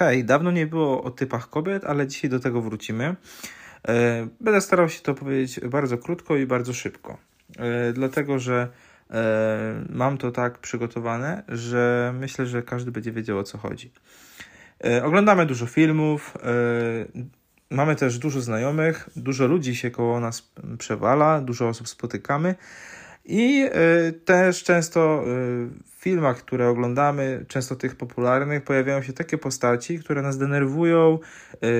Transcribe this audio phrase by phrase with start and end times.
[0.00, 3.16] Hej, dawno nie było o typach kobiet, ale dzisiaj do tego wrócimy.
[3.88, 7.18] E, będę starał się to powiedzieć bardzo krótko i bardzo szybko,
[7.58, 8.68] e, dlatego że
[9.10, 13.92] e, mam to tak przygotowane, że myślę, że każdy będzie wiedział o co chodzi.
[15.02, 16.34] Oglądamy dużo filmów,
[17.70, 22.54] mamy też dużo znajomych, dużo ludzi się koło nas przewala, dużo osób spotykamy.
[23.30, 23.64] I
[24.08, 25.26] y, też często y,
[25.86, 31.18] w filmach, które oglądamy, często tych popularnych, pojawiają się takie postaci, które nas denerwują,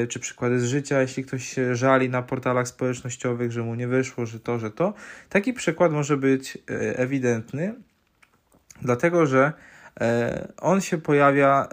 [0.02, 3.88] y, czy przykłady z życia, jeśli ktoś się żali na portalach społecznościowych, że mu nie
[3.88, 4.94] wyszło, że to, że to.
[5.28, 6.58] Taki przykład może być
[6.96, 7.74] ewidentny,
[8.82, 9.52] dlatego że
[10.56, 11.68] on się pojawia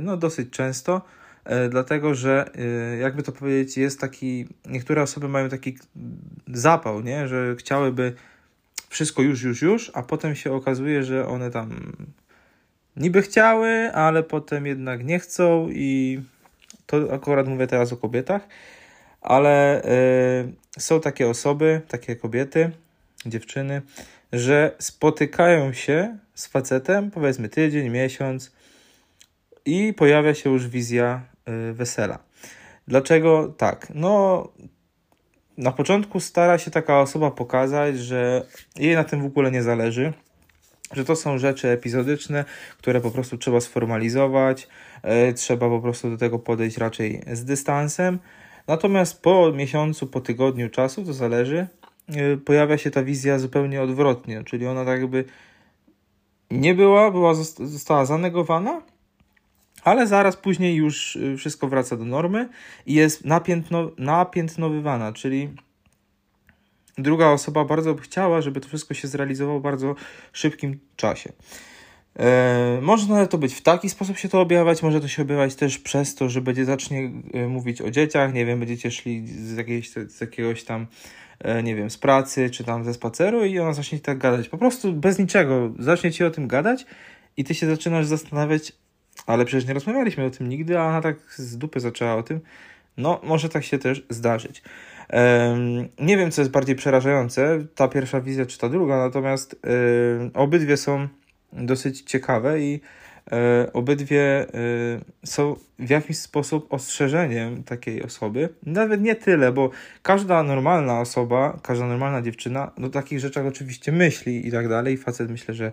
[0.00, 1.02] no, dosyć często,
[1.70, 2.50] dlatego że
[3.00, 5.78] jakby to powiedzieć, jest taki, niektóre osoby mają taki
[6.48, 7.28] zapał, nie?
[7.28, 8.14] że chciałyby
[8.92, 11.92] wszystko już, już, już, a potem się okazuje, że one tam
[12.96, 16.20] niby chciały, ale potem jednak nie chcą i
[16.86, 18.48] to akurat mówię teraz o kobietach,
[19.20, 22.70] ale y, są takie osoby, takie kobiety,
[23.26, 23.82] dziewczyny,
[24.32, 28.52] że spotykają się z facetem, powiedzmy tydzień, miesiąc
[29.64, 31.22] i pojawia się już wizja
[31.70, 32.18] y, wesela.
[32.88, 33.92] Dlaczego tak?
[33.94, 34.48] No,
[35.58, 40.12] na początku stara się taka osoba pokazać, że jej na tym w ogóle nie zależy,
[40.92, 42.44] że to są rzeczy epizodyczne,
[42.78, 44.68] które po prostu trzeba sformalizować,
[45.02, 48.18] e, trzeba po prostu do tego podejść raczej z dystansem.
[48.66, 51.66] Natomiast po miesiącu, po tygodniu czasu, to zależy,
[52.08, 55.24] e, pojawia się ta wizja zupełnie odwrotnie, czyli ona tak jakby
[56.50, 58.82] nie była, była została zanegowana,
[59.84, 62.48] ale zaraz później już y, wszystko wraca do normy
[62.86, 65.48] i jest napiętno, napiętnowywana, czyli
[66.98, 69.94] druga osoba bardzo by chciała, żeby to wszystko się zrealizowało w bardzo
[70.32, 71.32] szybkim czasie.
[72.18, 75.78] E, może to być w taki sposób się to objawiać, może to się objawiać też
[75.78, 79.90] przez to, że będzie zacznie e, mówić o dzieciach, nie wiem, będziecie szli z, jakiejś,
[79.90, 80.86] z jakiegoś tam,
[81.38, 84.48] e, nie wiem, z pracy czy tam ze spaceru i ona zacznie tak gadać.
[84.48, 86.86] Po prostu bez niczego zacznie ci o tym gadać
[87.36, 88.72] i ty się zaczynasz zastanawiać,
[89.26, 92.40] ale przecież nie rozmawialiśmy o tym nigdy, a ona tak z dupy zaczęła o tym.
[92.96, 94.62] No, może tak się też zdarzyć.
[95.12, 100.30] Um, nie wiem, co jest bardziej przerażające, ta pierwsza wizja czy ta druga, natomiast um,
[100.34, 101.08] obydwie są
[101.52, 102.80] dosyć ciekawe i
[103.30, 103.40] um,
[103.72, 104.46] obydwie
[105.24, 108.48] są w jakiś sposób ostrzeżeniem takiej osoby.
[108.66, 109.70] Nawet nie tyle, bo
[110.02, 114.96] każda normalna osoba, każda normalna dziewczyna do takich rzeczach oczywiście myśli i tak dalej.
[114.96, 115.72] Facet myślę, że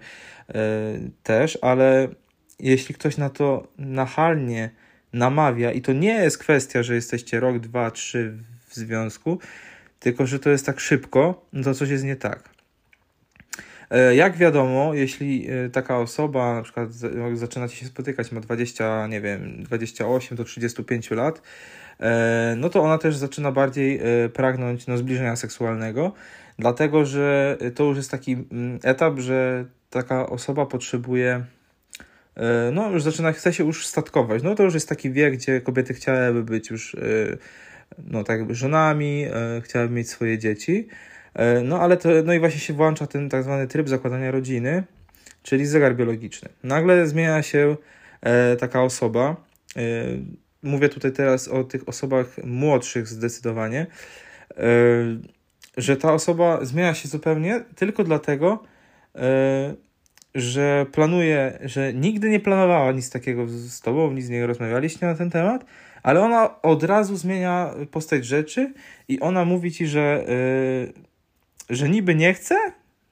[1.23, 2.07] też, ale
[2.59, 4.70] jeśli ktoś na to nachalnie
[5.14, 8.38] namawia, i to nie jest kwestia, że jesteście rok, dwa, trzy
[8.68, 9.40] w związku,
[10.00, 12.50] tylko że to jest tak szybko, to coś jest nie tak.
[13.90, 16.90] E, jak wiadomo, jeśli e, taka osoba na przykład
[17.34, 21.41] zaczynacie się spotykać, ma 20, nie wiem, 28 do 35 lat,
[22.00, 24.02] e, no to ona też zaczyna bardziej
[24.34, 26.14] pragnąć no, zbliżenia seksualnego,
[26.59, 31.44] dlatego że to już jest taki mm, etap, że taka osoba potrzebuje
[32.72, 34.44] no już zaczyna, chce się już statkować.
[34.44, 37.00] No to już jest taki wiek, gdzie kobiety chciałyby być już e,
[37.97, 40.88] no tak jakby żonami, e, chciałyby mieć swoje dzieci.
[41.63, 44.83] No ale to, no i właśnie się włącza ten tak zwany tryb zakładania rodziny,
[45.44, 46.49] czyli zegar biologiczny.
[46.63, 47.78] Nagle zmienia się
[48.59, 49.35] taka osoba,
[50.63, 53.88] mówię tutaj teraz o tych osobach młodszych zdecydowanie,
[55.78, 58.63] że ta osoba zmienia się zupełnie tylko dlatego,
[60.41, 65.16] że planuje, że nigdy nie planowała nic takiego z tobą, nic z nie rozmawialiście na
[65.16, 65.66] ten temat,
[66.03, 68.73] ale ona od razu zmienia postać rzeczy
[69.07, 70.25] i ona mówi ci, że,
[71.69, 72.55] yy, że niby nie chce,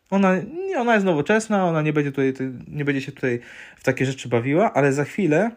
[0.09, 0.33] ona,
[0.77, 2.33] ona jest nowoczesna, ona nie będzie, tutaj,
[2.67, 3.39] nie będzie się tutaj
[3.75, 5.51] w takie rzeczy bawiła, ale za chwilę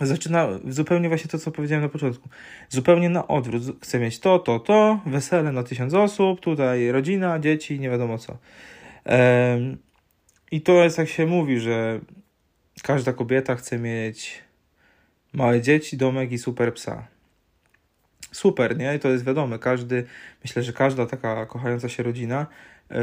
[0.00, 2.28] zaczyna zupełnie właśnie to, co powiedziałem na początku.
[2.68, 3.62] Zupełnie na odwrót.
[3.82, 8.38] Chce mieć to, to, to, wesele na tysiąc osób, tutaj rodzina, dzieci, nie wiadomo co.
[9.06, 9.12] Yy,
[10.52, 12.00] i to jest jak się mówi, że
[12.82, 14.42] każda kobieta chce mieć
[15.32, 17.06] małe dzieci, domek i super psa.
[18.32, 18.94] Super, nie?
[18.94, 19.58] I to jest wiadome.
[19.58, 20.04] Każdy,
[20.44, 22.46] myślę, że każda taka kochająca się rodzina,
[22.90, 22.96] yy,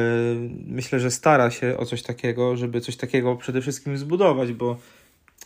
[0.66, 4.78] myślę, że stara się o coś takiego, żeby coś takiego przede wszystkim zbudować, bo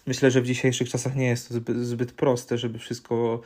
[0.07, 3.41] myślę, że w dzisiejszych czasach nie jest to zbyt, zbyt proste, żeby wszystko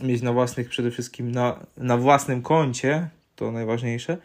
[0.00, 4.18] mieć na własnych, przede wszystkim na, na własnym koncie, to najważniejsze,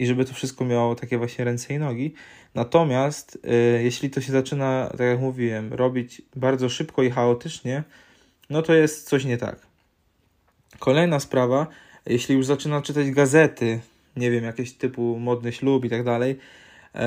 [0.00, 2.14] i żeby to wszystko miało takie właśnie ręce i nogi.
[2.54, 7.82] Natomiast y, jeśli to się zaczyna, tak jak mówiłem, robić bardzo szybko i chaotycznie,
[8.50, 9.66] no to jest coś nie tak.
[10.78, 11.66] Kolejna sprawa,
[12.06, 13.80] jeśli już zaczyna czytać gazety,
[14.16, 16.38] nie wiem, jakieś typu modny ślub i tak dalej,
[16.94, 16.98] y,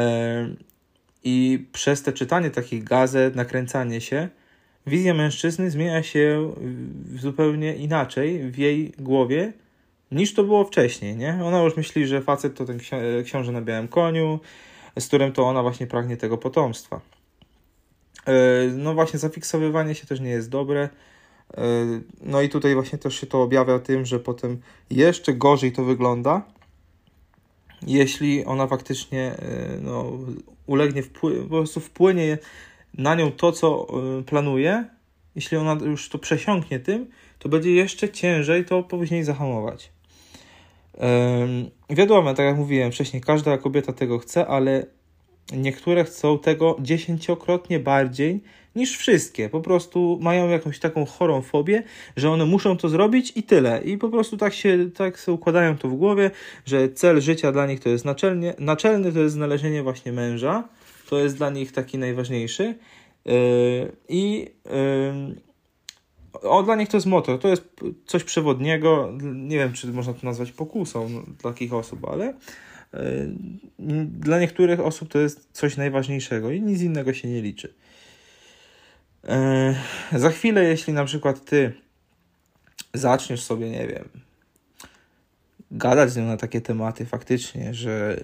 [1.23, 4.29] i przez te czytanie takich gazet, nakręcanie się,
[4.87, 6.53] wizja mężczyzny zmienia się
[7.15, 9.53] zupełnie inaczej w jej głowie
[10.13, 11.39] niż to było wcześniej, nie?
[11.43, 12.79] Ona już myśli, że facet to ten
[13.23, 14.39] książę na białym koniu,
[14.99, 17.01] z którym to ona właśnie pragnie tego potomstwa.
[18.25, 18.33] E,
[18.77, 20.89] no właśnie, zafiksowywanie się też nie jest dobre.
[21.57, 21.61] E,
[22.21, 26.41] no i tutaj właśnie też się to objawia tym, że potem jeszcze gorzej to wygląda,
[27.87, 30.11] jeśli ona faktycznie e, no,
[30.65, 32.37] ulegnie, wpły- po prostu wpłynie
[32.97, 33.87] na nią to, co
[34.25, 34.85] planuje,
[35.35, 37.07] jeśli ona już to przesiąknie tym,
[37.39, 39.91] to będzie jeszcze ciężej to później zahamować.
[41.89, 44.85] Wiadomo, tak jak mówiłem wcześniej, każda kobieta tego chce, ale
[45.51, 48.41] niektóre chcą tego dziesięciokrotnie bardziej
[48.75, 49.49] niż wszystkie.
[49.49, 51.83] Po prostu mają jakąś taką chorą fobię,
[52.15, 53.81] że one muszą to zrobić i tyle.
[53.83, 56.31] I po prostu tak się, tak sobie układają to w głowie,
[56.65, 60.63] że cel życia dla nich to jest naczelnie, naczelny, to jest znalezienie właśnie męża.
[61.09, 62.75] To jest dla nich taki najważniejszy.
[63.25, 63.33] Yy,
[64.09, 65.35] I yy,
[66.41, 67.63] o, dla nich to jest motor, to jest
[68.05, 69.13] coś przewodniego.
[69.21, 72.33] Nie wiem, czy można to nazwać pokusą no, dla takich osób, ale
[72.93, 77.73] yy, dla niektórych osób to jest coś najważniejszego i nic innego się nie liczy.
[80.11, 81.73] Yy, za chwilę, jeśli na przykład ty
[82.93, 84.09] zaczniesz sobie, nie wiem,
[85.71, 88.19] gadać z nią na takie tematy faktycznie, że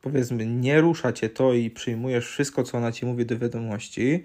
[0.00, 4.24] powiedzmy nie rusza cię to i przyjmujesz wszystko, co ona ci mówi do wiadomości,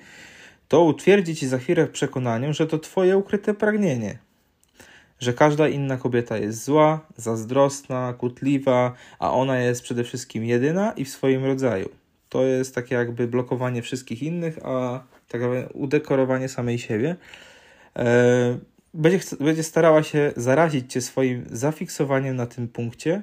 [0.68, 4.18] to utwierdzi ci za chwilę w przekonaniu, że to twoje ukryte pragnienie.
[5.20, 11.06] Że każda inna kobieta jest zła, zazdrosna, kutliwa, a ona jest przede wszystkim jedyna i
[11.06, 11.90] w swoim rodzaju.
[12.30, 17.16] To jest takie jakby blokowanie wszystkich innych, a tak jakby udekorowanie samej siebie.
[17.96, 18.58] E,
[18.94, 23.22] będzie, będzie starała się zarazić cię swoim zafiksowaniem na tym punkcie.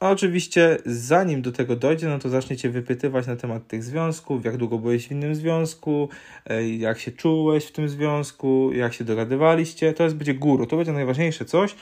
[0.00, 4.56] A oczywiście, zanim do tego dojdzie, no to zaczniecie wypytywać na temat tych związków, jak
[4.56, 6.08] długo byłeś w innym związku,
[6.46, 9.92] e, jak się czułeś w tym związku, jak się dogadywaliście.
[9.92, 11.74] To jest będzie guru, to będzie najważniejsze coś,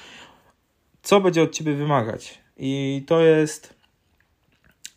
[1.02, 2.38] co będzie od ciebie wymagać.
[2.56, 3.74] I to jest.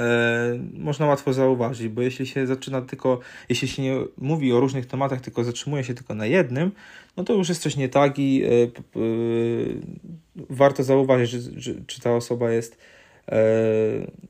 [0.02, 3.20] E, można łatwo zauważyć, bo jeśli się zaczyna tylko,
[3.50, 6.72] jeśli się nie mówi o różnych tematach, tylko zatrzymuje się tylko na jednym,
[7.18, 8.50] no to już jest coś nie tak i e,
[10.50, 11.36] warto zauważyć,
[11.88, 12.78] czy ta osoba jest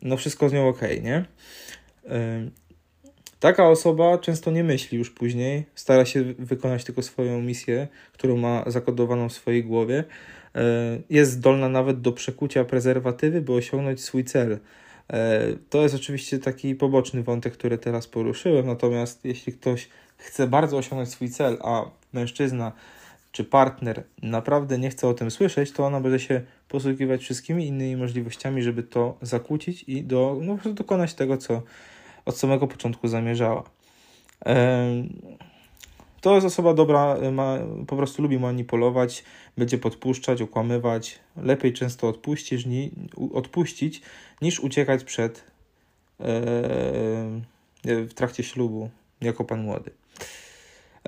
[0.01, 1.25] no wszystko z nią ok, nie?
[2.09, 2.49] E,
[3.39, 8.63] taka osoba często nie myśli już później, stara się wykonać tylko swoją misję, którą ma
[8.67, 10.03] zakodowaną w swojej głowie.
[10.55, 10.61] E,
[11.09, 14.59] jest zdolna nawet do przekucia prezerwatywy, by osiągnąć swój cel.
[15.69, 21.09] To jest oczywiście taki poboczny wątek, który teraz poruszyłem, natomiast jeśli ktoś chce bardzo osiągnąć
[21.09, 22.71] swój cel, a mężczyzna
[23.35, 27.95] czy partner naprawdę nie chce o tym słyszeć, to ona będzie się posługiwać wszystkimi innymi
[27.95, 31.61] możliwościami, żeby to zakłócić i do, no, dokonać tego, co
[32.25, 33.63] od samego początku zamierzała.
[36.21, 37.57] To jest osoba dobra, ma,
[37.87, 39.23] po prostu lubi manipulować,
[39.57, 41.19] będzie podpuszczać, okłamywać.
[41.37, 42.91] Lepiej często odpuścić, ni,
[43.33, 44.01] odpuścić
[44.41, 45.51] niż uciekać przed
[47.83, 48.89] w trakcie ślubu
[49.21, 49.91] jako pan młody.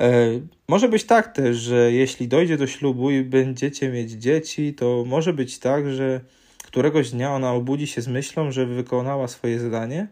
[0.02, 5.04] E, może być tak też, że jeśli dojdzie do ślubu i będziecie mieć dzieci, to
[5.08, 6.22] może być tak, że
[6.64, 10.08] któregoś dnia ona obudzi się z myślą, że wykonała swoje zadanie,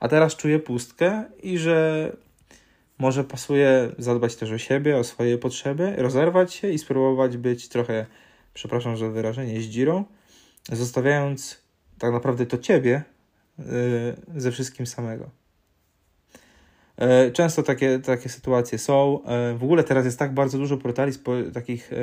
[0.00, 2.12] a teraz czuje pustkę i że
[2.98, 8.06] może pasuje zadbać też o siebie, o swoje potrzeby, rozerwać się i spróbować być trochę,
[8.54, 10.04] przepraszam za wyrażenie, zdzirą,
[10.72, 11.62] zostawiając
[11.98, 13.02] tak naprawdę to ciebie
[13.58, 13.64] yy,
[14.36, 15.41] ze wszystkim samego.
[16.96, 19.24] E, często takie, takie sytuacje są.
[19.24, 21.12] E, w ogóle teraz jest tak bardzo dużo portali,
[21.54, 21.96] takich e,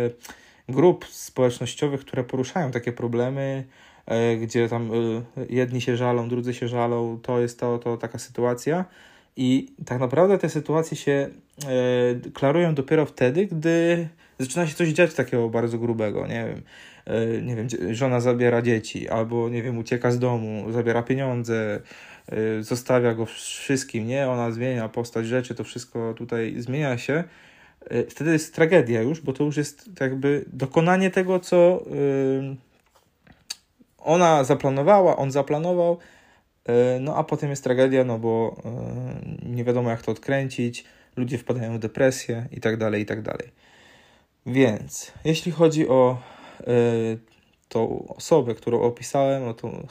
[0.69, 3.63] grup społecznościowych, które poruszają takie problemy,
[4.41, 4.91] gdzie tam
[5.50, 7.19] jedni się żalą, drudzy się żalą.
[7.22, 8.86] To jest to, to taka sytuacja.
[9.38, 11.29] I tak naprawdę te sytuacje się
[12.34, 14.08] klarują dopiero wtedy, gdy
[14.39, 16.62] zaczyna się coś dziać takiego bardzo grubego, nie wiem,
[17.46, 21.81] nie wiem, żona zabiera dzieci, albo nie wiem, ucieka z domu, zabiera pieniądze,
[22.59, 24.29] zostawia go wszystkim, nie?
[24.29, 27.24] Ona zmienia postać rzeczy, to wszystko tutaj zmienia się.
[27.91, 32.55] Y, wtedy jest tragedia już, bo to już jest jakby dokonanie tego, co y,
[33.98, 35.98] ona zaplanowała, on zaplanował,
[37.00, 38.55] no a potem jest tragedia, no bo
[39.43, 43.51] nie wiadomo jak to odkręcić, ludzie wpadają w depresję i tak dalej, i tak dalej.
[44.45, 46.17] Więc jeśli chodzi o
[47.70, 49.44] tą osobę, którą opisałem,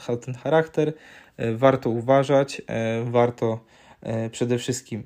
[0.07, 0.93] o ten charakter,
[1.39, 3.59] E, warto uważać, e, warto
[4.01, 5.03] e, przede wszystkim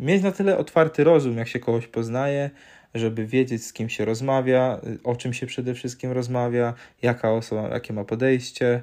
[0.00, 2.50] mieć na tyle otwarty rozum, jak się kogoś poznaje,
[2.94, 7.92] żeby wiedzieć, z kim się rozmawia, o czym się przede wszystkim rozmawia, jaka osoba, jakie
[7.92, 8.82] ma podejście.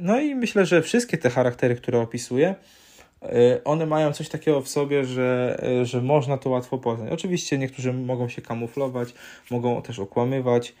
[0.00, 2.54] No i myślę, że wszystkie te charaktery, które opisuję,
[3.64, 7.12] one mają coś takiego w sobie, że, że można to łatwo poznać.
[7.12, 9.14] Oczywiście niektórzy mogą się kamuflować,
[9.50, 10.74] mogą też okłamywać,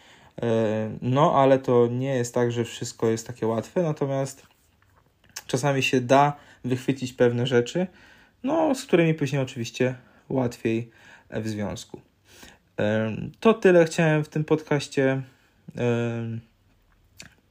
[1.02, 4.46] no ale to nie jest tak, że wszystko jest takie łatwe, natomiast
[5.46, 7.86] czasami się da wychwycić pewne rzeczy,
[8.42, 9.94] no z którymi później oczywiście
[10.28, 10.90] łatwiej
[11.30, 12.00] w związku.
[13.40, 15.22] To tyle chciałem w tym podcaście.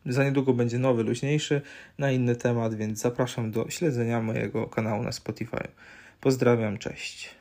[0.06, 1.62] Za niedługo będzie nowy, luźniejszy
[1.98, 5.68] na inny temat, więc zapraszam do śledzenia mojego kanału na Spotify.
[6.22, 7.36] Pozdrawiam, cześć.